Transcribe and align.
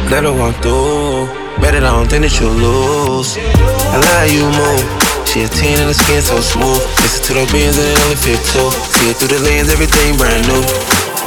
Let 0.09 0.25
her 0.25 0.32
walk 0.32 0.56
through. 0.62 1.28
Bet 1.60 1.75
it, 1.75 1.82
I 1.82 1.92
don't 1.92 2.09
think 2.09 2.25
that 2.25 2.32
you'll 2.41 2.56
lose. 2.56 3.36
I 3.36 4.00
like 4.00 4.32
you 4.32 4.48
move. 4.48 4.81
She 5.28 5.44
a 5.44 5.48
10 5.48 5.81
and 5.81 5.91
the 5.91 5.94
skin 5.94 6.22
so 6.22 6.41
smooth. 6.41 6.81
Listen 7.04 7.20
to 7.28 7.32
the 7.36 7.44
beans 7.53 7.76
and 7.76 7.84
it 7.92 8.00
only 8.00 8.16
fit 8.16 8.41
two. 8.48 8.70
See 8.97 9.10
it 9.10 9.16
through 9.20 9.36
the 9.36 9.44
lens, 9.44 9.69
everything 9.69 10.16
brand 10.16 10.48
new. 10.48 11.18